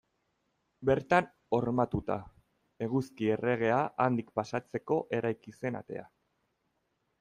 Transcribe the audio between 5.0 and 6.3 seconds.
eraiki zen atea.